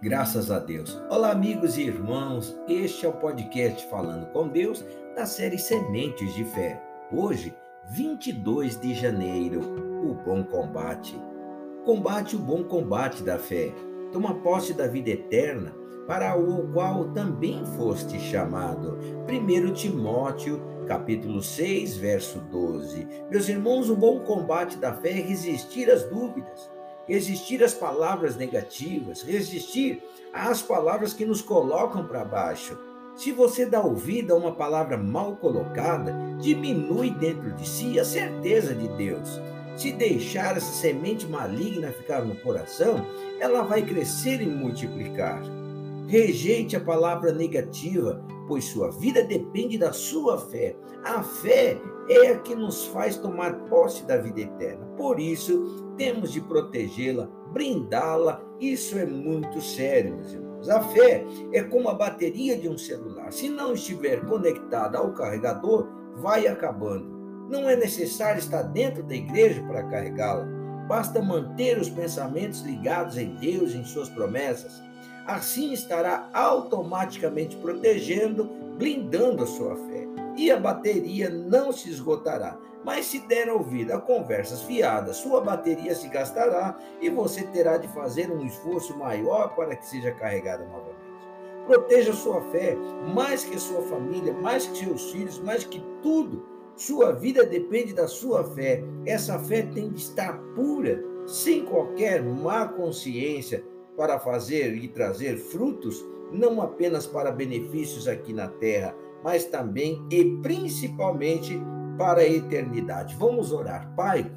Graças 0.00 0.48
a 0.48 0.60
Deus. 0.60 0.96
Olá, 1.10 1.32
amigos 1.32 1.76
e 1.76 1.82
irmãos. 1.82 2.56
Este 2.68 3.04
é 3.04 3.08
o 3.08 3.14
podcast 3.14 3.84
Falando 3.88 4.26
com 4.26 4.46
Deus 4.46 4.84
da 5.16 5.26
série 5.26 5.58
Sementes 5.58 6.32
de 6.34 6.44
Fé. 6.44 6.80
Hoje, 7.10 7.52
22 7.90 8.80
de 8.80 8.94
janeiro, 8.94 9.60
o 10.08 10.14
bom 10.14 10.44
combate. 10.44 11.20
Combate 11.84 12.36
o 12.36 12.38
bom 12.38 12.62
combate 12.62 13.24
da 13.24 13.40
fé. 13.40 13.74
Toma 14.12 14.36
posse 14.36 14.72
da 14.72 14.86
vida 14.86 15.10
eterna, 15.10 15.74
para 16.06 16.38
o 16.38 16.72
qual 16.72 17.10
também 17.10 17.66
foste 17.76 18.20
chamado. 18.20 18.96
1 19.28 19.72
Timóteo, 19.72 20.62
capítulo 20.86 21.42
6, 21.42 21.96
verso 21.96 22.38
12. 22.52 23.04
Meus 23.28 23.48
irmãos, 23.48 23.90
o 23.90 23.96
bom 23.96 24.20
combate 24.20 24.78
da 24.78 24.92
fé 24.94 25.10
é 25.10 25.22
resistir 25.22 25.90
às 25.90 26.04
dúvidas 26.04 26.77
resistir 27.08 27.64
às 27.64 27.72
palavras 27.72 28.36
negativas, 28.36 29.22
resistir 29.22 30.02
às 30.32 30.60
palavras 30.60 31.14
que 31.14 31.24
nos 31.24 31.40
colocam 31.40 32.06
para 32.06 32.24
baixo. 32.24 32.78
Se 33.16 33.32
você 33.32 33.66
dá 33.66 33.80
ouvido 33.80 34.32
a 34.32 34.36
uma 34.36 34.54
palavra 34.54 34.96
mal 34.96 35.34
colocada, 35.36 36.14
diminui 36.38 37.10
dentro 37.10 37.50
de 37.52 37.66
si 37.66 37.98
a 37.98 38.04
certeza 38.04 38.74
de 38.74 38.86
Deus. 38.96 39.40
Se 39.76 39.90
deixar 39.92 40.56
essa 40.56 40.72
semente 40.72 41.26
maligna 41.26 41.90
ficar 41.90 42.24
no 42.24 42.36
coração, 42.36 43.04
ela 43.40 43.62
vai 43.62 43.82
crescer 43.82 44.40
e 44.40 44.46
multiplicar. 44.46 45.40
Rejeite 46.06 46.76
a 46.76 46.80
palavra 46.80 47.32
negativa, 47.32 48.22
pois 48.48 48.64
sua 48.64 48.90
vida 48.90 49.22
depende 49.22 49.76
da 49.78 49.92
sua 49.92 50.38
fé. 50.38 50.74
A 51.04 51.22
fé 51.22 51.78
é 52.08 52.28
a 52.28 52.38
que 52.38 52.54
nos 52.54 52.86
faz 52.86 53.16
tomar 53.18 53.66
posse 53.66 54.04
da 54.06 54.16
vida 54.16 54.40
eterna. 54.40 54.86
Por 54.96 55.20
isso, 55.20 55.94
temos 55.96 56.32
de 56.32 56.40
protegê-la, 56.40 57.28
brindá-la. 57.52 58.42
Isso 58.58 58.98
é 58.98 59.04
muito 59.04 59.60
sério, 59.60 60.16
meus 60.16 60.32
irmãos. 60.32 60.68
A 60.68 60.80
fé 60.80 61.24
é 61.52 61.62
como 61.62 61.88
a 61.88 61.94
bateria 61.94 62.56
de 62.56 62.68
um 62.68 62.78
celular. 62.78 63.32
Se 63.32 63.48
não 63.48 63.74
estiver 63.74 64.24
conectada 64.26 64.98
ao 64.98 65.12
carregador, 65.12 65.86
vai 66.16 66.48
acabando. 66.48 67.16
Não 67.48 67.68
é 67.68 67.76
necessário 67.76 68.38
estar 68.38 68.62
dentro 68.62 69.02
da 69.02 69.14
igreja 69.14 69.62
para 69.62 69.84
carregá-la. 69.84 70.46
Basta 70.88 71.20
manter 71.20 71.78
os 71.78 71.90
pensamentos 71.90 72.62
ligados 72.62 73.16
em 73.18 73.34
Deus 73.36 73.72
e 73.72 73.78
em 73.78 73.84
suas 73.84 74.08
promessas. 74.08 74.82
Assim 75.28 75.74
estará 75.74 76.30
automaticamente 76.32 77.54
protegendo, 77.58 78.46
blindando 78.78 79.44
a 79.44 79.46
sua 79.46 79.76
fé. 79.76 80.08
E 80.34 80.50
a 80.50 80.58
bateria 80.58 81.28
não 81.28 81.70
se 81.70 81.90
esgotará. 81.90 82.58
Mas 82.82 83.04
se 83.04 83.18
der 83.26 83.50
ouvido 83.52 83.92
a 83.92 84.00
conversas 84.00 84.62
fiadas, 84.62 85.18
sua 85.18 85.42
bateria 85.42 85.94
se 85.94 86.08
gastará 86.08 86.78
e 87.02 87.10
você 87.10 87.42
terá 87.42 87.76
de 87.76 87.86
fazer 87.88 88.30
um 88.30 88.42
esforço 88.46 88.96
maior 88.96 89.54
para 89.54 89.76
que 89.76 89.84
seja 89.84 90.12
carregada 90.12 90.64
novamente. 90.64 90.96
Proteja 91.66 92.14
sua 92.14 92.40
fé, 92.50 92.74
mais 93.14 93.44
que 93.44 93.58
sua 93.58 93.82
família, 93.82 94.32
mais 94.32 94.66
que 94.66 94.78
seus 94.78 95.10
filhos, 95.12 95.38
mais 95.40 95.62
que 95.62 95.84
tudo. 96.00 96.46
Sua 96.74 97.12
vida 97.12 97.44
depende 97.44 97.92
da 97.92 98.08
sua 98.08 98.44
fé. 98.44 98.82
Essa 99.04 99.38
fé 99.38 99.60
tem 99.60 99.90
de 99.90 99.98
estar 99.98 100.38
pura, 100.54 101.04
sem 101.26 101.66
qualquer 101.66 102.22
má 102.22 102.66
consciência, 102.66 103.62
para 103.98 104.20
fazer 104.20 104.76
e 104.76 104.86
trazer 104.86 105.36
frutos, 105.36 106.04
não 106.32 106.62
apenas 106.62 107.04
para 107.04 107.32
benefícios 107.32 108.06
aqui 108.06 108.32
na 108.32 108.46
terra, 108.46 108.94
mas 109.24 109.44
também 109.44 110.06
e 110.08 110.24
principalmente 110.40 111.60
para 111.98 112.20
a 112.20 112.28
eternidade. 112.28 113.16
Vamos 113.16 113.52
orar. 113.52 113.92
Pai, 113.96 114.32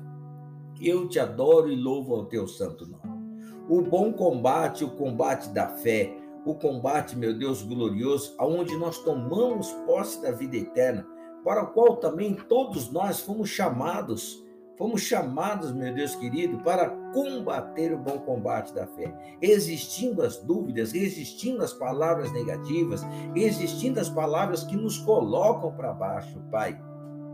eu 0.82 1.08
te 1.08 1.20
adoro 1.20 1.72
e 1.72 1.76
louvo 1.76 2.16
ao 2.16 2.26
teu 2.26 2.48
santo 2.48 2.88
nome. 2.88 3.22
O 3.70 3.84
bom 3.84 4.12
combate, 4.12 4.84
o 4.84 4.90
combate 4.90 5.50
da 5.50 5.68
fé, 5.68 6.12
o 6.44 6.56
combate, 6.56 7.16
meu 7.16 7.38
Deus 7.38 7.62
glorioso, 7.62 8.34
aonde 8.40 8.76
nós 8.76 8.98
tomamos 8.98 9.72
posse 9.86 10.20
da 10.24 10.32
vida 10.32 10.58
eterna, 10.58 11.08
para 11.44 11.64
o 11.64 11.68
qual 11.68 11.98
também 11.98 12.34
todos 12.34 12.92
nós 12.92 13.22
fomos 13.22 13.50
chamados, 13.50 14.44
fomos 14.82 15.04
chamados, 15.04 15.72
meu 15.72 15.94
Deus 15.94 16.16
querido, 16.16 16.58
para 16.64 16.90
combater 17.14 17.94
o 17.94 18.00
bom 18.00 18.18
combate 18.18 18.74
da 18.74 18.88
fé, 18.88 19.14
existindo 19.40 20.24
as 20.24 20.38
dúvidas, 20.38 20.92
resistindo 20.92 21.64
às 21.64 21.72
palavras 21.72 22.32
negativas, 22.32 23.04
resistindo 23.36 24.00
às 24.00 24.10
palavras 24.10 24.64
que 24.64 24.76
nos 24.76 24.98
colocam 24.98 25.72
para 25.74 25.94
baixo, 25.94 26.42
Pai 26.50 26.82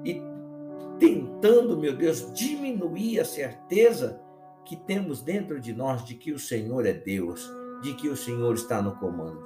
e 0.03 0.21
tentando, 0.99 1.77
meu 1.77 1.95
Deus, 1.95 2.33
diminuir 2.33 3.21
a 3.21 3.25
certeza 3.25 4.19
que 4.65 4.75
temos 4.75 5.21
dentro 5.21 5.57
de 5.61 5.73
nós 5.73 6.03
de 6.03 6.15
que 6.15 6.33
o 6.33 6.39
Senhor 6.39 6.85
é 6.85 6.91
Deus, 6.91 7.49
de 7.81 7.93
que 7.93 8.09
o 8.09 8.17
Senhor 8.17 8.55
está 8.55 8.81
no 8.81 8.97
comando. 8.97 9.41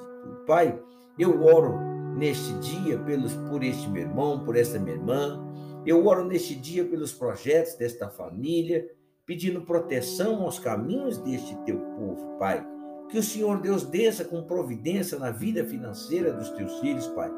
Pai, 0.48 0.82
eu 1.20 1.44
oro 1.44 1.78
neste 2.18 2.52
dia 2.54 2.98
pelos, 2.98 3.36
por 3.48 3.64
este 3.64 3.88
meu 3.92 4.02
irmão, 4.02 4.44
por 4.44 4.56
esta 4.56 4.80
minha 4.80 4.96
irmã, 4.96 5.40
eu 5.86 6.06
oro 6.06 6.26
neste 6.26 6.56
dia 6.56 6.86
pelos 6.86 7.14
projetos 7.14 7.76
desta 7.76 8.10
família, 8.10 8.90
pedindo 9.26 9.62
proteção 9.62 10.44
aos 10.44 10.60
caminhos 10.60 11.18
deste 11.18 11.56
teu 11.66 11.80
povo, 11.80 12.38
Pai. 12.38 12.66
Que 13.10 13.18
o 13.18 13.24
Senhor 13.24 13.60
Deus 13.60 13.84
desça 13.84 14.24
com 14.24 14.44
providência 14.44 15.20
na 15.20 15.32
vida 15.32 15.66
financeira 15.66 16.32
dos 16.32 16.50
teus 16.50 16.80
filhos, 16.80 17.08
Pai 17.08 17.32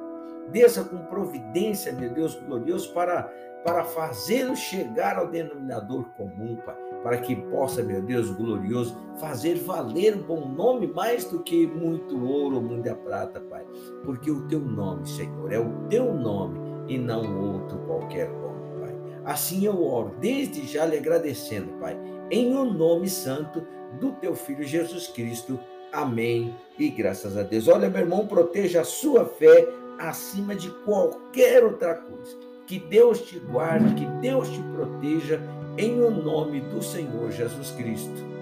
Desça 0.52 0.84
com 0.84 0.98
providência, 1.06 1.94
meu 1.94 2.14
Deus 2.14 2.36
glorioso, 2.36 2.94
para, 2.94 3.24
para 3.64 3.84
fazê-lo 3.84 4.56
chegar 4.56 5.18
ao 5.18 5.28
denominador 5.28 6.06
comum, 6.18 6.58
Pai, 6.66 6.76
para 7.02 7.18
que 7.18 7.36
possa, 7.36 7.82
meu 7.82 8.02
Deus 8.02 8.30
glorioso, 8.30 8.96
fazer 9.20 9.56
valer 9.56 10.16
o 10.16 10.24
bom 10.24 10.50
nome 10.50 10.88
mais 10.88 11.26
do 11.26 11.42
que 11.42 11.66
muito 11.66 12.22
ouro 12.26 12.58
ou 12.58 12.62
muita 12.62 12.94
prata, 12.94 13.40
Pai. 13.40 13.66
Porque 14.04 14.30
o 14.30 14.48
teu 14.48 14.60
nome, 14.60 15.08
Senhor, 15.08 15.52
é 15.52 15.60
o 15.60 15.88
teu 15.88 16.14
nome 16.14 16.60
e 16.88 16.98
não 16.98 17.54
outro 17.54 17.78
qualquer 17.80 18.30
nome, 18.30 18.80
Pai. 18.80 18.96
Assim 19.26 19.66
eu 19.66 19.84
oro, 19.84 20.16
desde 20.20 20.66
já 20.66 20.86
lhe 20.86 20.98
agradecendo, 20.98 21.74
Pai, 21.80 21.98
em 22.30 22.56
o 22.56 22.66
nome 22.66 23.10
santo 23.10 23.66
do 24.00 24.12
teu 24.14 24.36
Filho 24.36 24.64
Jesus 24.64 25.08
Cristo. 25.08 25.60
Amém. 25.92 26.56
E 26.78 26.90
graças 26.90 27.38
a 27.38 27.44
Deus. 27.44 27.68
Olha, 27.68 27.90
meu 27.90 28.02
irmão, 28.02 28.26
proteja 28.26 28.82
a 28.82 28.86
sua 28.86 29.26
fé 29.26 29.68
acima 30.00 30.56
de 30.56 30.70
qualquer 30.84 31.64
outra 31.64 31.96
coisa. 31.96 32.36
Que 32.66 32.80
Deus 32.80 33.22
te 33.22 33.38
guarde, 33.40 33.94
que 33.94 34.06
Deus 34.22 34.50
te 34.50 34.62
proteja, 34.74 35.40
em 35.78 36.02
o 36.02 36.10
nome 36.10 36.62
do 36.62 36.82
Senhor 36.82 37.32
Jesus 37.32 37.72
Cristo. 37.72 38.33